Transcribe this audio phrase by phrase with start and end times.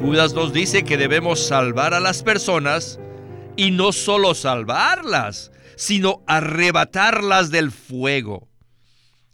[0.00, 2.98] Judas nos dice que debemos salvar a las personas
[3.56, 8.48] y no solo salvarlas, sino arrebatarlas del fuego.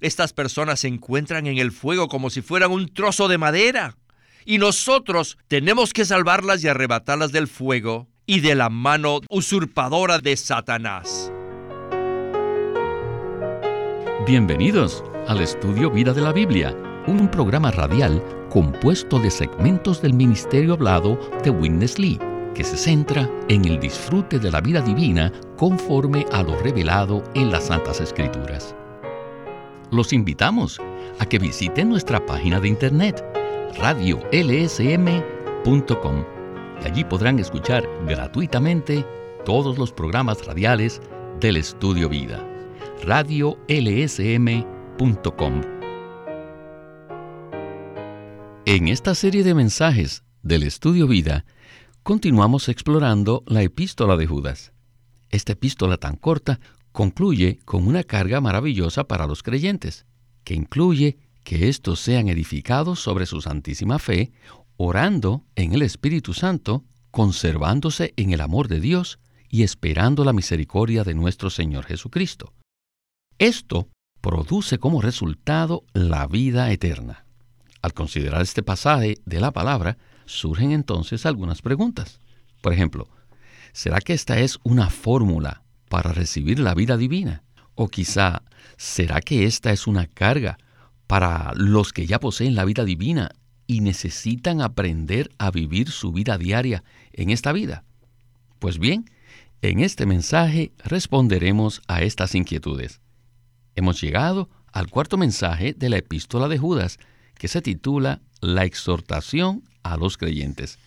[0.00, 3.96] Estas personas se encuentran en el fuego como si fueran un trozo de madera.
[4.44, 10.36] Y nosotros tenemos que salvarlas y arrebatarlas del fuego y de la mano usurpadora de
[10.36, 11.30] Satanás.
[14.26, 16.76] Bienvenidos al estudio Vida de la Biblia,
[17.06, 22.18] un programa radial compuesto de segmentos del ministerio hablado de Witness Lee,
[22.54, 27.50] que se centra en el disfrute de la vida divina conforme a lo revelado en
[27.50, 28.74] las Santas Escrituras.
[29.90, 30.80] Los invitamos
[31.18, 33.24] a que visiten nuestra página de internet
[33.78, 36.24] radiolsm.com
[36.82, 39.04] y allí podrán escuchar gratuitamente
[39.44, 41.00] todos los programas radiales
[41.40, 42.44] del Estudio Vida.
[43.04, 45.75] radiolsm.com
[48.68, 51.44] En esta serie de mensajes del Estudio Vida,
[52.02, 54.72] continuamos explorando la epístola de Judas.
[55.30, 56.58] Esta epístola tan corta
[56.90, 60.04] concluye con una carga maravillosa para los creyentes,
[60.42, 64.32] que incluye que éstos sean edificados sobre su santísima fe,
[64.76, 66.82] orando en el Espíritu Santo,
[67.12, 72.52] conservándose en el amor de Dios y esperando la misericordia de nuestro Señor Jesucristo.
[73.38, 77.25] Esto produce como resultado la vida eterna.
[77.86, 82.18] Al considerar este pasaje de la palabra, surgen entonces algunas preguntas.
[82.60, 83.08] Por ejemplo,
[83.72, 87.44] ¿será que esta es una fórmula para recibir la vida divina?
[87.76, 88.42] O quizá,
[88.76, 90.58] ¿será que esta es una carga
[91.06, 93.30] para los que ya poseen la vida divina
[93.68, 97.84] y necesitan aprender a vivir su vida diaria en esta vida?
[98.58, 99.08] Pues bien,
[99.62, 103.00] en este mensaje responderemos a estas inquietudes.
[103.76, 106.98] Hemos llegado al cuarto mensaje de la epístola de Judas,
[107.38, 110.78] que se titula La exhortación a los creyentes.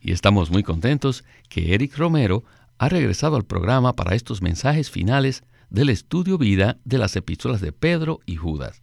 [0.00, 2.44] Y estamos muy contentos que Eric Romero
[2.78, 7.72] ha regresado al programa para estos mensajes finales del estudio vida de las epístolas de
[7.72, 8.82] Pedro y Judas.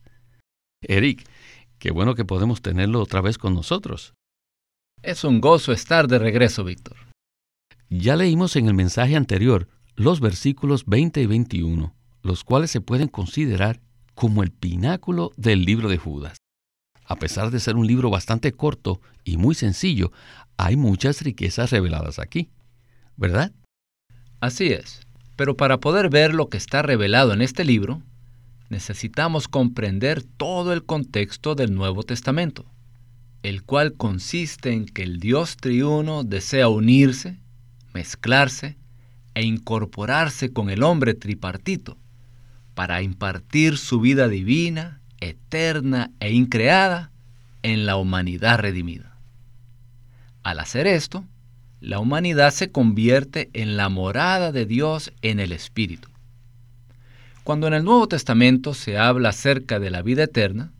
[0.82, 1.28] Eric,
[1.80, 4.14] qué bueno que podemos tenerlo otra vez con nosotros.
[5.02, 6.98] Es un gozo estar de regreso, Víctor.
[7.90, 13.08] Ya leímos en el mensaje anterior los versículos 20 y 21, los cuales se pueden
[13.08, 13.82] considerar
[14.16, 16.38] como el pináculo del libro de Judas.
[17.14, 20.12] A pesar de ser un libro bastante corto y muy sencillo,
[20.58, 22.50] hay muchas riquezas reveladas aquí,
[23.18, 23.52] ¿verdad?
[24.40, 25.02] Así es.
[25.36, 28.02] Pero para poder ver lo que está revelado en este libro,
[28.70, 32.66] necesitamos comprender todo el contexto del Nuevo Testamento,
[33.44, 37.38] el cual consiste en que el Dios triuno desea unirse,
[37.94, 38.76] mezclarse
[39.36, 41.96] e incorporarse con el hombre tripartito
[42.74, 47.12] para impartir su vida divina, eterna e increada
[47.62, 49.18] en la humanidad redimida.
[50.44, 51.24] Al hacer esto,
[51.80, 56.10] la humanidad se convierte en la morada de Dios en el Espíritu.
[57.44, 60.72] Cuando en el Nuevo Testamento se habla acerca de la vida eterna,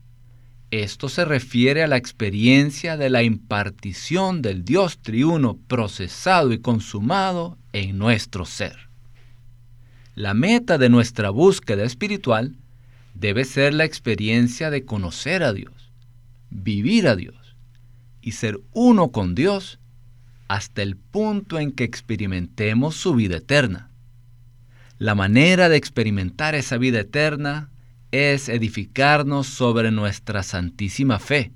[0.70, 7.58] esto se refiere a la experiencia de la impartición del Dios triuno procesado y consumado
[7.72, 8.88] en nuestro ser.
[10.14, 12.56] La meta de nuestra búsqueda espiritual
[13.14, 15.92] debe ser la experiencia de conocer a Dios,
[16.50, 17.56] vivir a Dios
[18.20, 19.78] y ser uno con Dios
[20.48, 23.90] hasta el punto en que experimentemos su vida eterna.
[24.98, 27.70] La manera de experimentar esa vida eterna
[28.12, 31.52] es edificarnos sobre nuestra santísima fe,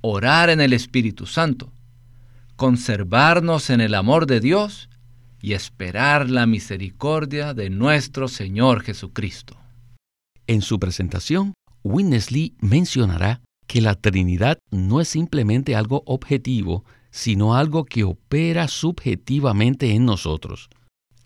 [0.00, 1.72] orar en el Espíritu Santo,
[2.56, 4.88] conservarnos en el amor de Dios
[5.42, 9.57] y esperar la misericordia de nuestro Señor Jesucristo.
[10.48, 11.52] En su presentación,
[11.84, 19.92] Winnesley mencionará que la Trinidad no es simplemente algo objetivo, sino algo que opera subjetivamente
[19.92, 20.70] en nosotros.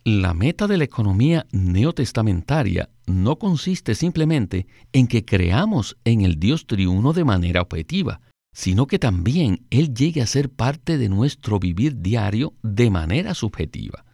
[0.04, 6.66] La meta de la economía neotestamentaria no consiste simplemente en que creamos en el Dios
[6.66, 8.20] triuno de manera objetiva,
[8.52, 14.04] sino que también Él llegue a ser parte de nuestro vivir diario de manera subjetiva.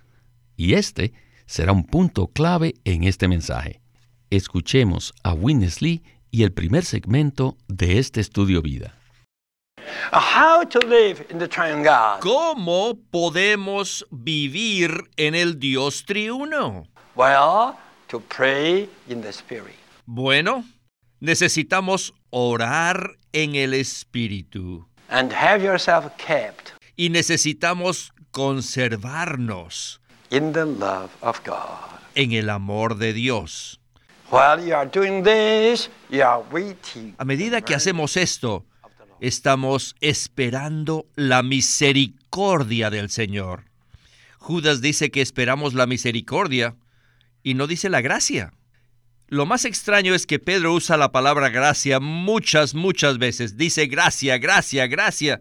[0.54, 1.14] Y este
[1.46, 3.80] será un punto clave en este mensaje.
[4.30, 8.94] Escuchemos a Winnesley y el primer segmento de este estudio vida.
[12.20, 16.86] ¿Cómo podemos vivir en el Dios triuno?
[20.04, 20.64] Bueno,
[21.20, 24.86] necesitamos orar en el Espíritu.
[26.96, 30.02] Y necesitamos conservarnos
[32.14, 33.80] en el amor de Dios.
[37.16, 38.66] A medida que hacemos esto,
[39.20, 43.64] estamos esperando la misericordia del Señor.
[44.36, 46.76] Judas dice que esperamos la misericordia
[47.42, 48.52] y no dice la gracia.
[49.28, 53.56] Lo más extraño es que Pedro usa la palabra gracia muchas, muchas veces.
[53.56, 55.40] Dice gracia, gracia, gracia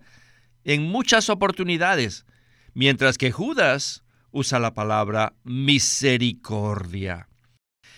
[0.64, 2.26] en muchas oportunidades,
[2.74, 7.28] mientras que Judas usa la palabra misericordia.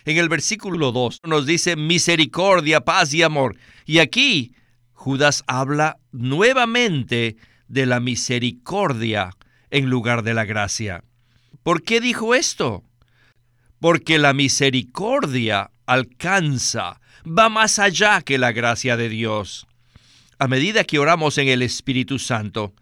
[0.06, 3.58] En el versículo 2 nos dice misericordia, paz y amor.
[3.86, 4.54] Y aquí
[4.94, 7.38] Judas habla nuevamente
[7.68, 9.32] de la misericordia
[9.70, 11.04] en lugar de la gracia.
[11.64, 12.84] ¿Por qué dijo esto?
[13.80, 19.68] Porque la misericordia alcanza, va más allá que la gracia de Dios.
[20.38, 22.74] A medida que oramos en el Espíritu Santo,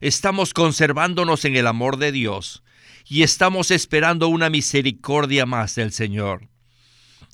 [0.00, 2.62] estamos conservándonos en el amor de Dios
[3.06, 6.48] y estamos esperando una misericordia más del Señor.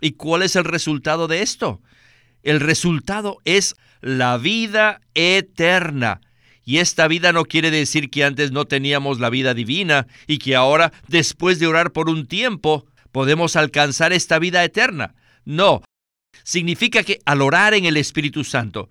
[0.00, 1.80] ¿Y cuál es el resultado de esto?
[2.42, 6.20] El resultado es la vida eterna.
[6.64, 10.56] Y esta vida no quiere decir que antes no teníamos la vida divina y que
[10.56, 15.14] ahora, después de orar por un tiempo, podemos alcanzar esta vida eterna.
[15.44, 15.82] No,
[16.44, 18.88] significa que al orar en el Espíritu Santo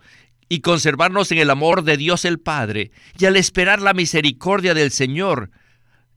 [0.49, 4.91] y conservarnos en el amor de Dios el Padre y al esperar la misericordia del
[4.91, 5.51] Señor,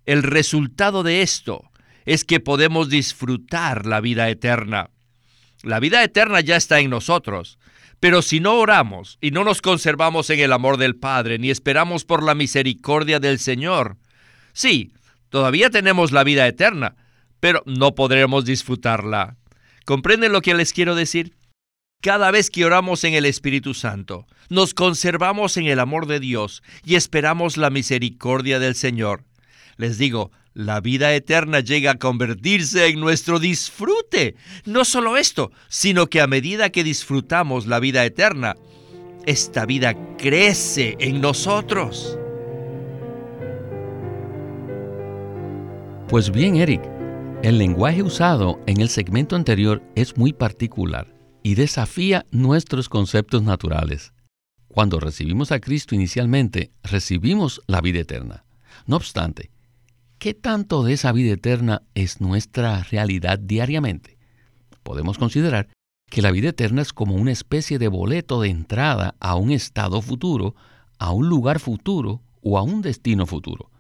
[0.07, 1.71] el resultado de esto
[2.05, 4.91] es que podemos disfrutar la vida eterna.
[5.63, 7.59] La vida eterna ya está en nosotros,
[8.01, 12.05] pero si no oramos y no nos conservamos en el amor del Padre, ni esperamos
[12.05, 13.97] por la misericordia del Señor,
[14.53, 14.93] sí,
[15.29, 16.97] todavía tenemos la vida eterna,
[17.39, 19.37] pero no podremos disfrutarla.
[19.85, 21.37] ¿Comprenden lo que les quiero decir?
[22.01, 26.65] Cada vez que oramos en el Espíritu Santo, nos conservamos en el amor de Dios
[26.85, 29.23] y esperamos la misericordia del Señor.
[29.77, 34.37] Les digo, la vida eterna llega a convertirse en nuestro disfrute.
[34.65, 38.55] No solo esto, sino que a medida que disfrutamos la vida eterna,
[39.27, 42.19] esta vida crece en nosotros.
[46.09, 46.83] Pues bien, Eric,
[47.43, 51.13] el lenguaje usado en el segmento anterior es muy particular
[51.43, 54.13] y desafía nuestros conceptos naturales.
[54.69, 58.45] Cuando recibimos a Cristo inicialmente, recibimos la vida eterna.
[58.87, 59.51] No obstante,
[60.23, 64.19] ¿Qué tanto de esa vida eterna es nuestra realidad diariamente?
[64.85, 65.67] Podemos considerar
[66.09, 70.01] que la vida eterna es como una especie de boleto de entrada a un estado
[70.01, 70.55] futuro,
[71.01, 73.73] a un lugar futuro o a un destino futuro.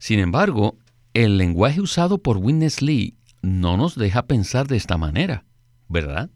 [0.00, 0.76] Sin embargo,
[1.14, 5.44] el lenguaje usado por Witness Lee no nos deja pensar de esta manera,
[5.88, 6.30] ¿verdad?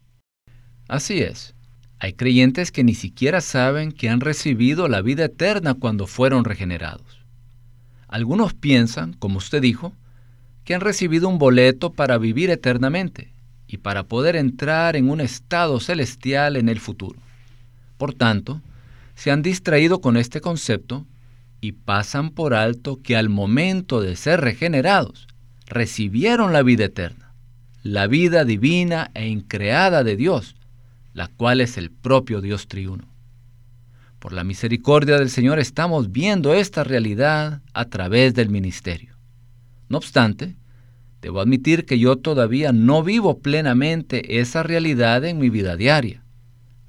[0.86, 1.56] Así es.
[1.98, 7.19] Hay creyentes que ni siquiera saben que han recibido la vida eterna cuando fueron regenerados.
[8.10, 9.92] Algunos piensan, como usted dijo,
[10.64, 13.32] que han recibido un boleto para vivir eternamente
[13.68, 17.20] y para poder entrar en un estado celestial en el futuro.
[17.98, 18.60] Por tanto,
[19.14, 21.06] se han distraído con este concepto
[21.60, 25.28] y pasan por alto que al momento de ser regenerados,
[25.66, 27.32] recibieron la vida eterna,
[27.84, 30.56] la vida divina e increada de Dios,
[31.14, 33.09] la cual es el propio Dios triuno.
[34.20, 39.16] Por la misericordia del Señor estamos viendo esta realidad a través del ministerio.
[39.88, 40.56] No obstante,
[41.22, 46.22] debo admitir que yo todavía no vivo plenamente esa realidad en mi vida diaria,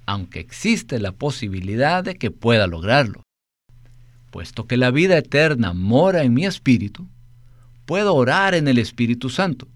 [0.06, 3.24] aunque existe la posibilidad de que pueda lograrlo.
[4.30, 7.08] Puesto que la vida eterna mora en mi espíritu,
[7.86, 9.70] puedo orar en el Espíritu Santo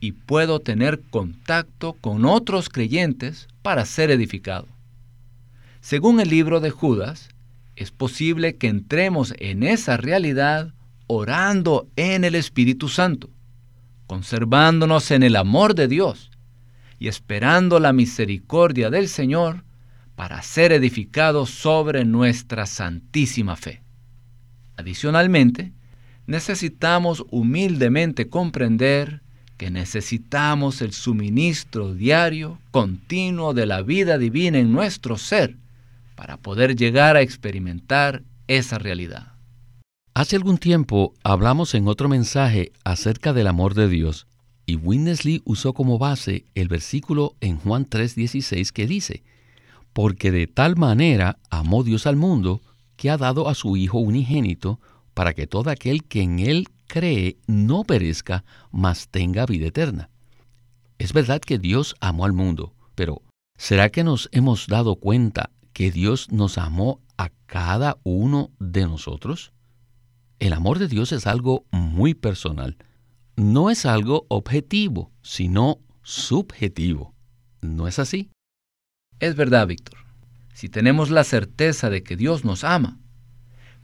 [0.00, 4.75] y puedo tener contacto con otros creyentes para ser edificado.
[5.88, 7.28] Según el libro de Judas,
[7.76, 10.74] es posible que entremos en esa realidad
[11.06, 13.30] orando en el Espíritu Santo,
[14.08, 16.32] conservándonos en el amor de Dios
[16.98, 19.62] y esperando la misericordia del Señor
[20.16, 23.80] para ser edificados sobre nuestra santísima fe.
[24.76, 25.72] Adicionalmente,
[26.26, 29.22] necesitamos humildemente comprender
[29.56, 35.54] que necesitamos el suministro diario, continuo de la vida divina en nuestro ser,
[36.16, 39.34] para poder llegar a experimentar esa realidad.
[40.14, 44.26] Hace algún tiempo hablamos en otro mensaje acerca del amor de Dios
[44.64, 49.22] y Winnesley usó como base el versículo en Juan 3:16 que dice,
[49.92, 52.60] porque de tal manera amó Dios al mundo
[52.96, 54.80] que ha dado a su Hijo unigénito
[55.14, 60.10] para que todo aquel que en Él cree no perezca, mas tenga vida eterna.
[60.98, 63.22] Es verdad que Dios amó al mundo, pero
[63.56, 69.52] ¿será que nos hemos dado cuenta que Dios nos amó a cada uno de nosotros?
[70.38, 72.78] El amor de Dios es algo muy personal.
[73.36, 77.14] No es algo objetivo, sino subjetivo.
[77.60, 78.30] ¿No es así?
[79.20, 79.98] Es verdad, Víctor.
[80.54, 82.98] si tenemos la certeza de que Dios nos ama,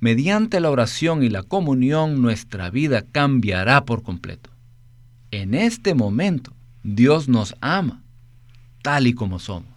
[0.00, 4.49] mediante la oración y la comunión nuestra vida cambiará por completo.
[5.30, 8.02] En este momento, Dios nos ama,
[8.80, 9.72] tal y como somos.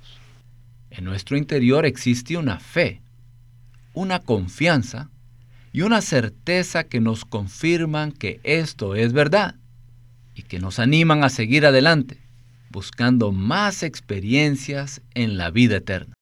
[0.97, 3.01] En nuestro interior existe una fe,
[3.93, 5.09] una confianza
[5.73, 9.55] y una certeza que nos confirman que esto es verdad
[10.35, 12.21] y que nos animan a seguir adelante,
[12.69, 16.13] buscando más experiencias en la vida eterna.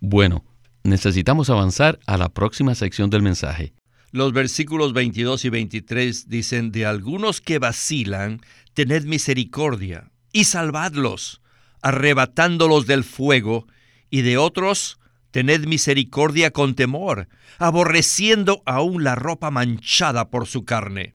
[0.00, 0.44] Bueno,
[0.82, 3.72] necesitamos avanzar a la próxima sección del mensaje.
[4.10, 8.40] Los versículos 22 y 23 dicen, de algunos que vacilan,
[8.74, 11.40] tened misericordia y salvadlos,
[11.82, 13.66] arrebatándolos del fuego,
[14.10, 14.98] y de otros,
[15.30, 21.14] tened misericordia con temor, aborreciendo aún la ropa manchada por su carne.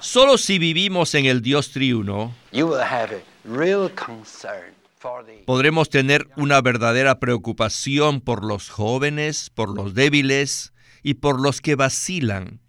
[0.00, 2.34] Solo si vivimos en el Dios triuno,
[5.46, 11.76] podremos tener una verdadera preocupación por los jóvenes, por los débiles y por los que
[11.76, 12.60] vacilan.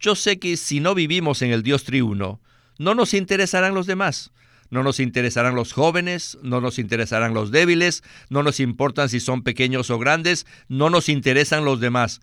[0.00, 2.40] Yo sé que si no vivimos en el Dios triuno,
[2.78, 4.32] no nos interesarán los demás.
[4.70, 9.42] No nos interesarán los jóvenes, no nos interesarán los débiles, no nos importan si son
[9.42, 12.20] pequeños o grandes, no nos interesan los demás.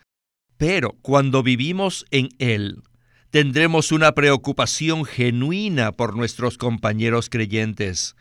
[0.57, 2.83] Pero cuando vivimos en Él,
[3.31, 8.15] tendremos una preocupación genuina por nuestros compañeros creyentes.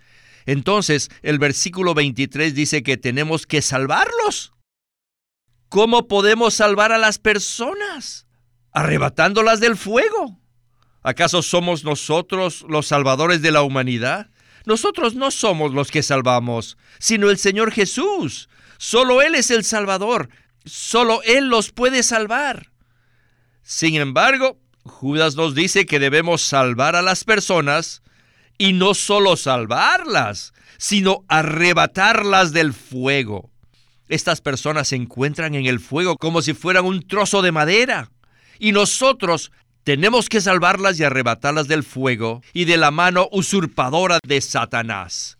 [0.46, 4.52] Entonces, el versículo 23 dice que tenemos que salvarlos.
[5.68, 8.26] ¿Cómo podemos salvar a las personas?
[8.72, 10.39] Arrebatándolas del fuego.
[11.02, 14.28] ¿Acaso somos nosotros los salvadores de la humanidad?
[14.66, 18.48] Nosotros no somos los que salvamos, sino el Señor Jesús.
[18.78, 20.28] Solo Él es el Salvador.
[20.64, 22.70] Solo Él los puede salvar.
[23.62, 28.02] Sin embargo, Judas nos dice que debemos salvar a las personas
[28.58, 33.50] y no solo salvarlas, sino arrebatarlas del fuego.
[34.08, 38.10] Estas personas se encuentran en el fuego como si fueran un trozo de madera.
[38.58, 39.52] Y nosotros
[39.90, 45.36] tenemos que salvarlas y arrebatarlas del fuego y de la mano usurpadora de Satanás.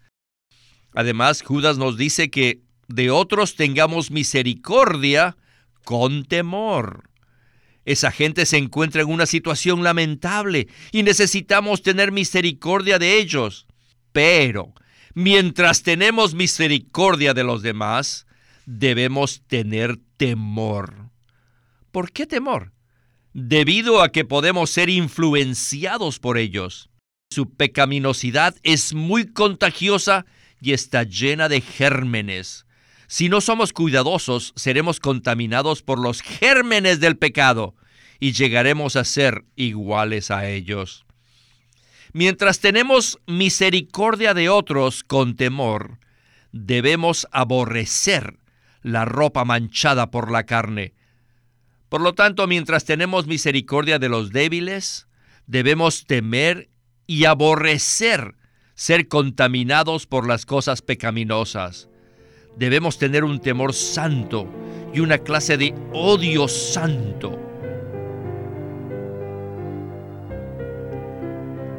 [0.92, 5.37] Además, Judas nos dice que de otros tengamos misericordia
[5.85, 7.11] con temor.
[7.85, 13.69] Esa gente se encuentra en una situación lamentable y necesitamos tener misericordia de ellos.
[14.11, 14.75] Pero,
[15.14, 18.26] mientras tenemos misericordia de los demás,
[18.66, 21.09] debemos tener temor.
[21.92, 22.73] ¿Por qué temor?
[23.32, 26.90] Debido a que podemos ser influenciados por ellos.
[27.30, 30.26] Su pecaminosidad es muy contagiosa
[30.60, 32.66] y está llena de gérmenes.
[33.06, 37.76] Si no somos cuidadosos, seremos contaminados por los gérmenes del pecado
[38.18, 41.04] y llegaremos a ser iguales a ellos.
[42.12, 46.00] Mientras tenemos misericordia de otros con temor,
[46.50, 48.38] debemos aborrecer
[48.82, 50.94] la ropa manchada por la carne.
[51.90, 55.06] Por lo tanto, mientras tenemos misericordia de los débiles,
[55.47, 56.70] debemos temer
[57.06, 58.37] y aborrecer
[58.75, 61.90] ser contaminados por las cosas pecaminosas
[62.56, 64.47] debemos tener un temor santo
[64.92, 67.38] y una clase de odio santo.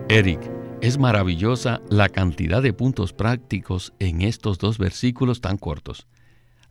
[0.09, 0.39] Eric,
[0.81, 6.07] es maravillosa la cantidad de puntos prácticos en estos dos versículos tan cortos.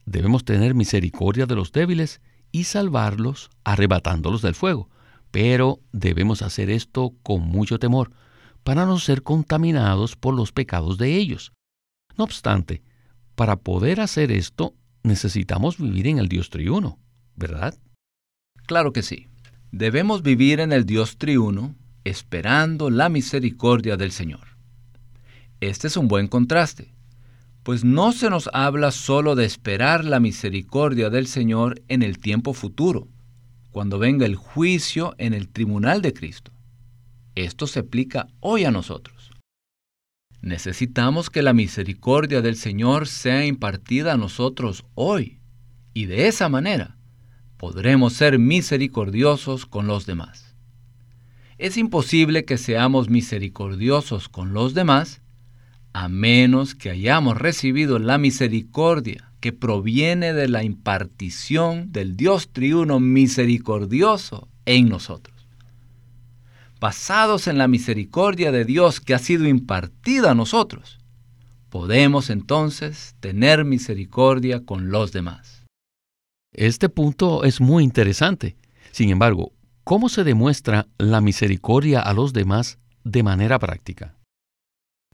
[0.05, 2.21] Debemos tener misericordia de los débiles
[2.53, 4.89] y salvarlos arrebatándolos del fuego,
[5.31, 8.11] pero debemos hacer esto con mucho temor
[8.63, 11.53] para no ser contaminados por los pecados de ellos.
[12.17, 12.83] No obstante,
[13.35, 16.99] para poder hacer esto, necesitamos vivir en el Dios triuno,
[17.37, 17.79] ¿verdad?
[18.67, 19.29] Claro que sí.
[19.73, 24.57] Debemos vivir en el Dios triuno esperando la misericordia del Señor.
[25.61, 26.95] Este es un buen contraste,
[27.63, 32.55] pues no se nos habla solo de esperar la misericordia del Señor en el tiempo
[32.55, 33.09] futuro,
[33.71, 36.53] cuando venga el juicio en el tribunal de Cristo.
[37.35, 39.31] Esto se aplica hoy a nosotros.
[40.43, 45.39] Necesitamos que la misericordia del Señor sea impartida a nosotros hoy,
[45.93, 46.97] y de esa manera
[47.59, 50.55] podremos ser misericordiosos con los demás.
[51.59, 55.20] Es imposible que seamos misericordiosos con los demás
[55.93, 63.01] a menos que hayamos recibido la misericordia que proviene de la impartición del Dios triuno
[63.01, 65.41] misericordioso en nosotros
[66.81, 70.99] basados en la misericordia de Dios que ha sido impartida a nosotros,
[71.69, 75.67] podemos entonces tener misericordia con los demás.
[76.53, 78.57] Este punto es muy interesante.
[78.91, 79.53] Sin embargo,
[79.85, 84.17] ¿cómo se demuestra la misericordia a los demás de manera práctica?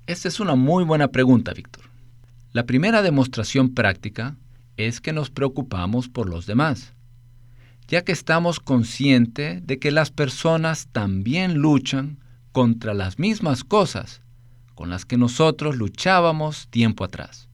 [0.06, 1.84] Esta es una muy buena pregunta, Víctor.
[2.52, 4.36] La primera demostración práctica
[4.76, 6.94] es que nos preocupamos por los demás,
[7.88, 12.20] ya que estamos conscientes de que las personas también luchan
[12.52, 14.22] contra las mismas cosas
[14.76, 17.48] con las que nosotros luchábamos tiempo atrás.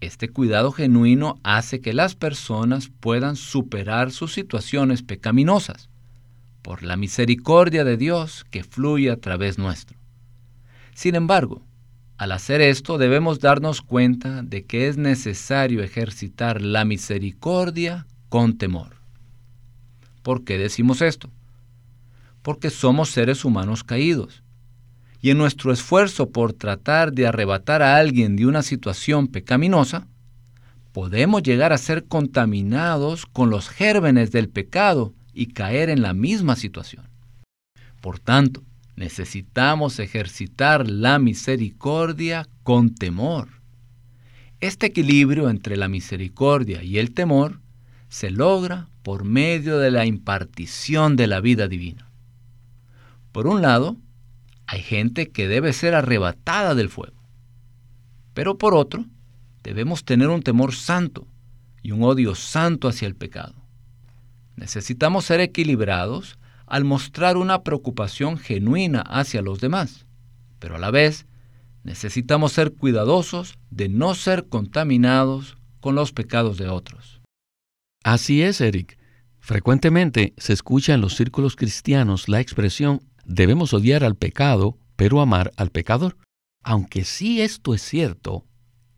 [0.00, 5.90] Este cuidado genuino hace que las personas puedan superar sus situaciones pecaminosas
[6.62, 10.03] por la misericordia de Dios que fluye a través nuestro.
[10.94, 11.62] Sin embargo,
[12.16, 18.96] al hacer esto debemos darnos cuenta de que es necesario ejercitar la misericordia con temor.
[20.22, 21.30] ¿Por qué decimos esto?
[22.42, 24.42] Porque somos seres humanos caídos.
[25.20, 30.06] Y en nuestro esfuerzo por tratar de arrebatar a alguien de una situación pecaminosa,
[30.92, 36.54] podemos llegar a ser contaminados con los gérmenes del pecado y caer en la misma
[36.54, 37.08] situación.
[38.00, 38.62] Por tanto,
[38.96, 43.48] necesitamos ejercitar la misericordia con temor.
[44.60, 47.60] Este equilibrio entre la misericordia y el temor
[48.08, 52.08] se logra por medio de la impartición de la vida divina.
[53.32, 53.96] Por un lado,
[54.66, 57.20] hay gente que debe ser arrebatada del fuego.
[58.32, 59.04] Pero por otro,
[59.62, 61.26] debemos tener un temor santo
[61.82, 63.54] y un odio santo hacia el pecado.
[64.56, 66.38] Necesitamos ser equilibrados
[66.74, 70.06] al mostrar una preocupación genuina hacia los demás,
[70.58, 71.24] pero a la vez
[71.84, 77.20] necesitamos ser cuidadosos de no ser contaminados con los pecados de otros.
[78.02, 78.98] Así es, Eric.
[79.38, 85.52] Frecuentemente se escucha en los círculos cristianos la expresión debemos odiar al pecado, pero amar
[85.56, 86.16] al pecador.
[86.64, 88.46] Aunque sí esto es cierto,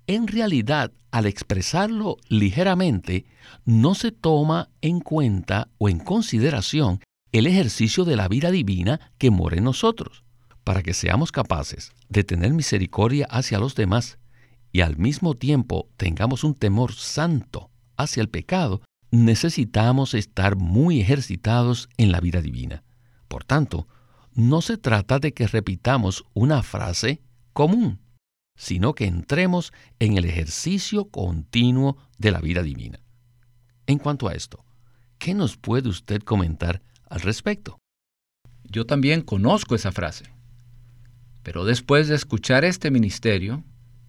[0.07, 3.27] en realidad al expresarlo ligeramente
[3.67, 7.01] no se toma en cuenta o en consideración
[7.33, 10.25] el ejercicio de la vida divina que mora en nosotros,
[10.65, 14.19] para que seamos capaces de tener misericordia hacia los demás
[14.73, 21.89] y al mismo tiempo tengamos un temor santo hacia el pecado, necesitamos estar muy ejercitados
[21.97, 22.83] en la vida divina.
[23.29, 23.87] Por tanto,
[24.35, 28.01] no se trata de que repitamos una frase común,
[28.55, 33.01] sino que entremos en el ejercicio continuo de la vida divina.
[33.87, 34.65] En cuanto a esto,
[35.19, 37.79] ¿qué nos puede usted comentar al respecto.
[38.65, 40.25] Yo también conozco esa frase.
[41.43, 43.63] Pero después de escuchar este ministerio,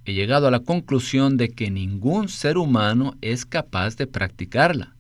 [0.06, 4.96] he llegado a la conclusión de que ningún ser humano es capaz de practicarla,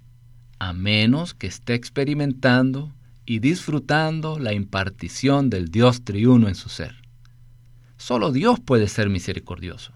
[0.60, 2.93] a menos que esté experimentando
[3.25, 6.95] y disfrutando la impartición del Dios triuno en su ser.
[7.97, 9.93] Solo Dios puede ser misericordioso.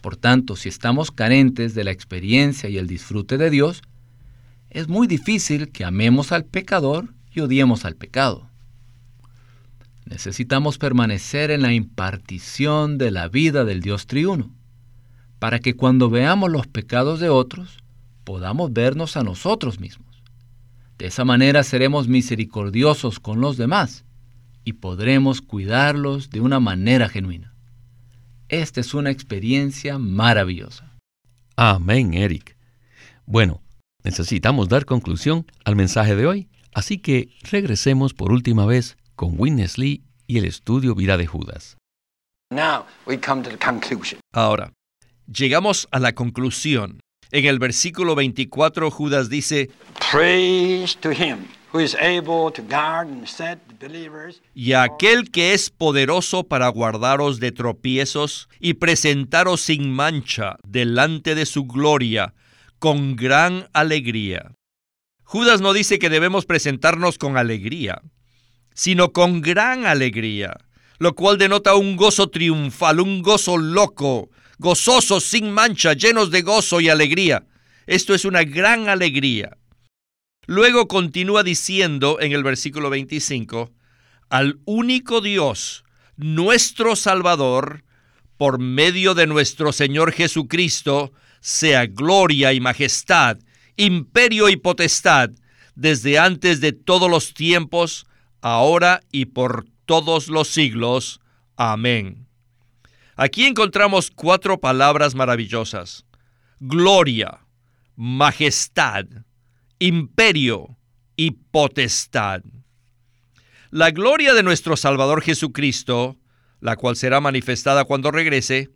[0.00, 3.82] Por tanto, si estamos carentes de la experiencia y el disfrute de Dios,
[4.76, 8.50] es muy difícil que amemos al pecador y odiemos al pecado.
[10.04, 14.50] Necesitamos permanecer en la impartición de la vida del Dios triuno,
[15.38, 17.78] para que cuando veamos los pecados de otros,
[18.22, 20.22] podamos vernos a nosotros mismos.
[20.98, 24.04] De esa manera seremos misericordiosos con los demás
[24.62, 27.54] y podremos cuidarlos de una manera genuina.
[28.50, 30.92] Esta es una experiencia maravillosa.
[31.56, 32.58] Amén, Eric.
[33.24, 33.62] Bueno,
[34.06, 39.78] Necesitamos dar conclusión al mensaje de hoy, así que regresemos por última vez con Witness
[39.78, 41.76] Lee y el estudio Vida de Judas.
[44.32, 44.72] Ahora,
[45.26, 47.00] llegamos a la conclusión.
[47.32, 49.70] En el versículo 24 Judas dice,
[54.54, 61.44] y aquel que es poderoso para guardaros de tropiezos y presentaros sin mancha delante de
[61.44, 62.34] su gloria
[62.78, 64.52] con gran alegría.
[65.22, 68.02] Judas no dice que debemos presentarnos con alegría,
[68.74, 70.56] sino con gran alegría,
[70.98, 76.80] lo cual denota un gozo triunfal, un gozo loco, gozoso, sin mancha, llenos de gozo
[76.80, 77.46] y alegría.
[77.86, 79.56] Esto es una gran alegría.
[80.46, 83.72] Luego continúa diciendo en el versículo 25,
[84.28, 85.84] al único Dios,
[86.16, 87.84] nuestro Salvador,
[88.36, 91.12] por medio de nuestro Señor Jesucristo,
[91.46, 93.38] sea gloria y majestad,
[93.76, 95.30] imperio y potestad,
[95.76, 98.04] desde antes de todos los tiempos,
[98.40, 101.20] ahora y por todos los siglos.
[101.54, 102.26] Amén.
[103.14, 106.04] Aquí encontramos cuatro palabras maravillosas.
[106.58, 107.38] Gloria,
[107.94, 109.04] majestad,
[109.78, 110.76] imperio
[111.14, 112.42] y potestad.
[113.70, 116.16] La gloria de nuestro Salvador Jesucristo,
[116.58, 118.70] la cual será manifestada cuando regrese,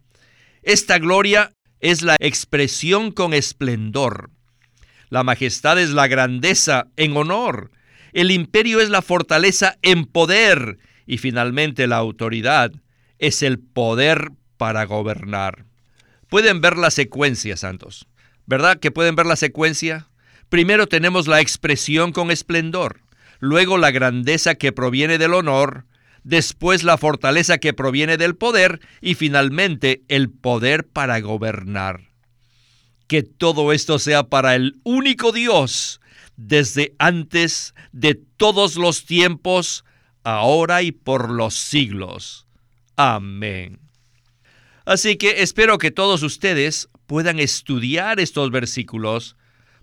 [0.62, 4.30] esta gloria es la expresión con esplendor.
[5.08, 7.70] La majestad es la grandeza en honor.
[8.12, 10.78] El imperio es la fortaleza en poder.
[11.06, 12.72] Y finalmente la autoridad
[13.18, 15.64] es el poder para gobernar.
[16.28, 18.06] Pueden ver la secuencia, santos.
[18.46, 20.08] ¿Verdad que pueden ver la secuencia?
[20.48, 23.02] Primero tenemos la expresión con esplendor,
[23.38, 25.86] luego la grandeza que proviene del honor,
[26.24, 32.10] después la fortaleza que proviene del poder y finalmente el poder para gobernar.
[33.06, 36.00] Que todo esto sea para el único Dios,
[36.36, 39.84] desde antes de todos los tiempos,
[40.22, 42.46] ahora y por los siglos.
[42.96, 43.80] Amén.
[44.84, 49.36] Así que espero que todos ustedes puedan estudiar estos versículos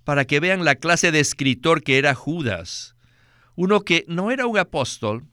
[0.04, 2.96] para que vean la clase de escritor que era Judas,
[3.56, 5.26] uno que no era un apóstol,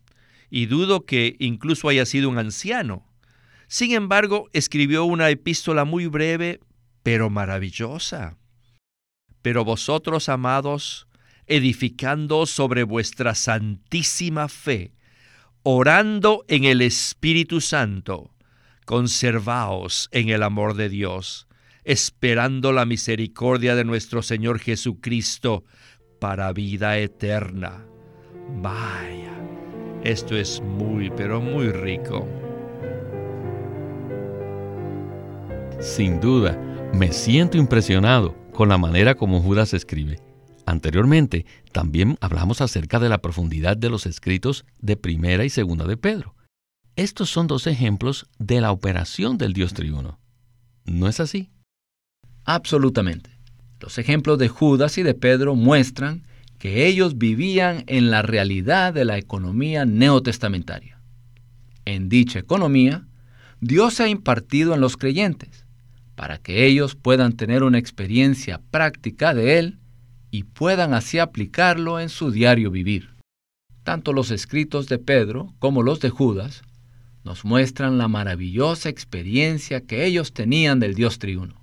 [0.50, 3.07] y dudo que incluso haya sido un anciano.
[3.66, 6.61] Sin embargo, escribió una epístola muy breve,
[7.02, 8.37] pero maravillosa.
[9.42, 11.07] Pero vosotros, amados,
[11.46, 14.92] edificando sobre vuestra santísima fe,
[15.62, 18.35] orando en el Espíritu Santo,
[18.87, 21.46] conservaos en el amor de Dios,
[21.85, 25.64] esperando la misericordia de nuestro Señor Jesucristo
[26.20, 27.85] para vida eterna.
[28.62, 29.35] Vaya,
[30.04, 32.28] esto es muy, pero muy rico.
[35.80, 36.58] Sin duda,
[36.94, 40.20] me siento impresionado con la manera como Judas escribe.
[40.66, 45.96] Anteriormente, también hablamos acerca de la profundidad de los escritos de primera y segunda de
[45.96, 46.34] Pedro.
[46.96, 50.20] Estos son dos ejemplos de la operación del Dios triuno.
[50.84, 51.50] ¿No es así?
[52.44, 53.30] Absolutamente.
[53.80, 56.24] Los ejemplos de Judas y de Pedro muestran
[56.64, 60.98] que ellos vivían en la realidad de la economía neotestamentaria.
[61.85, 63.07] En dicha economía,
[63.61, 65.66] Dios se ha impartido en los creyentes
[66.14, 69.79] para que ellos puedan tener una experiencia práctica de Él
[70.31, 73.11] y puedan así aplicarlo en su diario vivir.
[73.83, 76.62] Tanto los escritos de Pedro como los de Judas
[77.24, 81.62] nos muestran la maravillosa experiencia que ellos tenían del Dios triuno.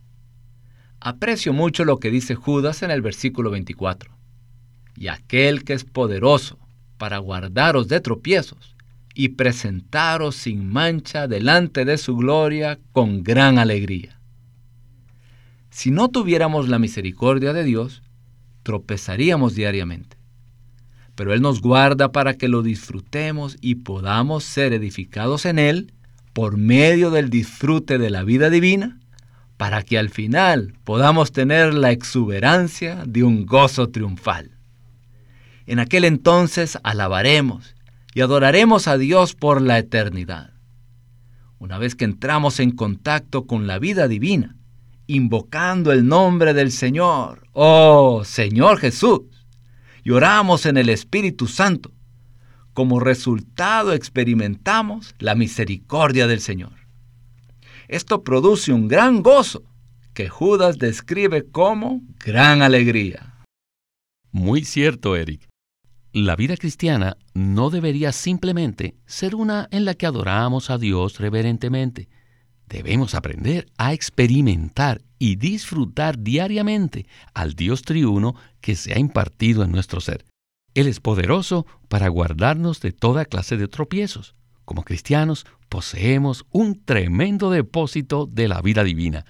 [1.00, 4.20] Aprecio mucho lo que dice Judas en el versículo 24.
[4.95, 6.58] Y aquel que es poderoso
[6.97, 8.75] para guardaros de tropiezos
[9.13, 14.19] y presentaros sin mancha delante de su gloria con gran alegría.
[15.69, 18.04] Si no tuviéramos la misericordia de Dios,
[18.63, 20.17] tropezaríamos diariamente.
[21.15, 25.93] Pero Él nos guarda para que lo disfrutemos y podamos ser edificados en Él
[26.34, 28.99] por medio del disfrute de la vida divina,
[29.58, 34.51] para que al final podamos tener la exuberancia de un gozo triunfal.
[35.65, 37.76] En aquel entonces alabaremos
[38.13, 40.52] y adoraremos a Dios por la eternidad.
[41.60, 44.56] Una vez que entramos en contacto con la vida divina,
[45.08, 49.21] invocando el nombre del Señor, oh Señor Jesús,
[50.04, 51.91] y oramos en el Espíritu Santo.
[52.74, 56.74] Como resultado experimentamos la misericordia del Señor.
[57.88, 59.63] Esto produce un gran gozo
[60.13, 63.36] que Judas describe como gran alegría.
[64.32, 65.51] Muy cierto, Eric.
[66.13, 72.10] La vida cristiana no debería simplemente ser una en la que adoramos a Dios reverentemente,
[72.71, 79.74] Debemos aprender a experimentar y disfrutar diariamente al Dios triuno que se ha impartido en
[79.74, 80.24] nuestro ser.
[80.74, 84.36] Él es poderoso para guardarnos de toda clase de tropiezos.
[84.63, 89.26] Como cristianos poseemos un tremendo depósito de la vida divina,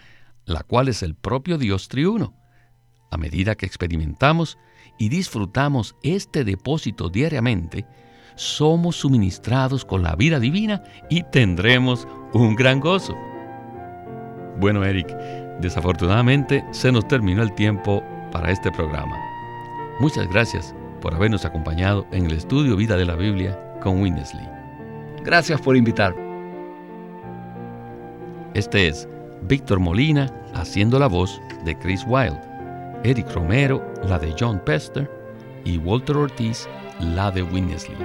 [0.46, 2.36] la cual es el propio Dios triuno.
[3.10, 4.60] A medida que experimentamos
[5.02, 7.88] y disfrutamos este depósito diariamente,
[8.36, 13.18] somos suministrados con la vida divina y tendremos un gran gozo.
[14.60, 15.08] Bueno, Eric,
[15.60, 19.18] desafortunadamente se nos terminó el tiempo para este programa.
[20.00, 24.48] Muchas gracias por habernos acompañado en el estudio Vida de la Biblia con Winnesley.
[25.24, 26.16] Gracias por invitar.
[28.54, 29.10] Este es
[29.48, 32.51] Víctor Molina haciendo la voz de Chris Wilde,
[33.04, 35.10] Eric Romero la de John Pester
[35.66, 37.98] y Walter Ortiz la de Winnesley.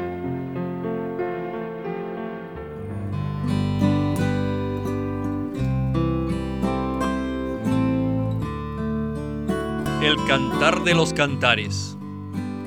[10.02, 11.98] El Cantar de los Cantares,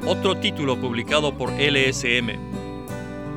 [0.06, 2.30] otro título publicado por LSM.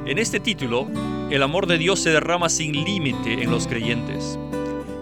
[0.04, 0.86] En este título,
[1.30, 4.38] el amor de Dios se derrama sin límite en los creyentes.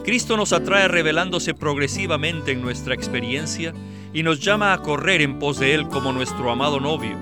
[0.05, 3.75] Cristo nos atrae revelándose progresivamente en nuestra experiencia
[4.13, 7.17] y nos llama a correr en pos de Él como nuestro amado novio,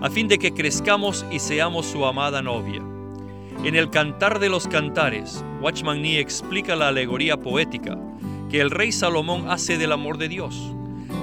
[0.00, 2.82] a fin de que crezcamos y seamos su amada novia.
[3.64, 7.98] En el Cantar de los Cantares, Watchman Nee explica la alegoría poética
[8.48, 10.74] que el rey Salomón hace del amor de Dios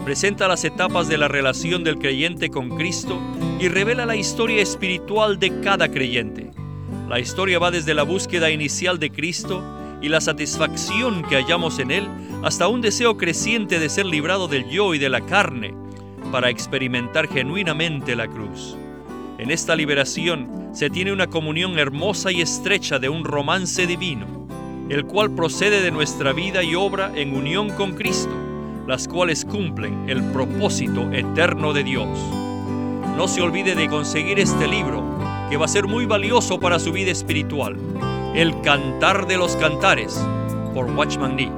[0.08, 3.20] presenta las etapas de la relación del creyente con Cristo
[3.60, 6.50] y revela la historia espiritual de cada creyente.
[7.10, 9.62] La historia va desde la búsqueda inicial de Cristo
[10.02, 12.08] y la satisfacción que hallamos en Él
[12.44, 15.74] hasta un deseo creciente de ser librado del yo y de la carne
[16.32, 18.78] para experimentar genuinamente la cruz.
[19.38, 24.48] En esta liberación se tiene una comunión hermosa y estrecha de un romance divino,
[24.90, 28.34] el cual procede de nuestra vida y obra en unión con Cristo,
[28.88, 32.08] las cuales cumplen el propósito eterno de Dios.
[33.16, 35.04] No se olvide de conseguir este libro,
[35.50, 37.76] que va a ser muy valioso para su vida espiritual.
[38.36, 40.24] El Cantar de los Cantares,
[40.74, 41.52] por Watchman Nee.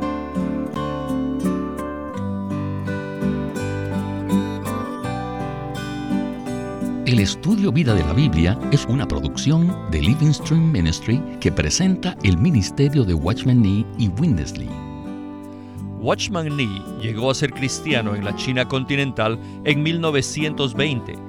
[7.05, 12.15] El estudio Vida de la Biblia es una producción de Living Stream Ministry que presenta
[12.23, 14.69] el ministerio de Watchman Nee y Windesley.
[15.99, 21.28] Watchman Nee llegó a ser cristiano en la China continental en 1920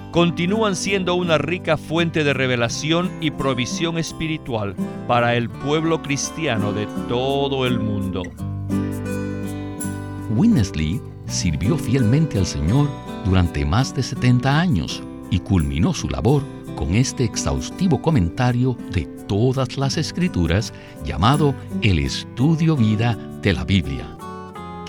[0.11, 4.75] continúan siendo una rica fuente de revelación y provisión espiritual
[5.07, 8.23] para el pueblo cristiano de todo el mundo.
[10.35, 12.89] Winnesley sirvió fielmente al Señor
[13.25, 16.43] durante más de 70 años y culminó su labor
[16.75, 20.73] con este exhaustivo comentario de todas las escrituras
[21.05, 24.20] llamado El Estudio Vida de la Biblia.